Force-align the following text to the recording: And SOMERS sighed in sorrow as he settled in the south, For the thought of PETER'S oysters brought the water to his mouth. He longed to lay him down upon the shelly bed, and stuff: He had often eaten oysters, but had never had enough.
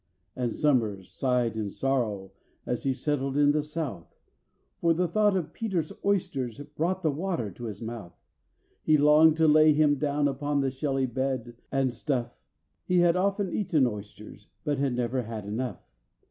And 0.35 0.51
SOMERS 0.51 1.11
sighed 1.11 1.55
in 1.55 1.69
sorrow 1.69 2.31
as 2.65 2.81
he 2.81 2.91
settled 2.91 3.37
in 3.37 3.51
the 3.51 3.61
south, 3.61 4.15
For 4.79 4.95
the 4.95 5.07
thought 5.07 5.37
of 5.37 5.53
PETER'S 5.53 5.93
oysters 6.03 6.57
brought 6.57 7.03
the 7.03 7.11
water 7.11 7.51
to 7.51 7.65
his 7.65 7.83
mouth. 7.83 8.17
He 8.81 8.97
longed 8.97 9.37
to 9.37 9.47
lay 9.47 9.73
him 9.73 9.99
down 9.99 10.27
upon 10.27 10.61
the 10.61 10.71
shelly 10.71 11.05
bed, 11.05 11.55
and 11.71 11.93
stuff: 11.93 12.35
He 12.87 13.01
had 13.01 13.15
often 13.15 13.53
eaten 13.53 13.85
oysters, 13.85 14.47
but 14.63 14.79
had 14.79 14.95
never 14.95 15.21
had 15.21 15.45
enough. 15.45 15.85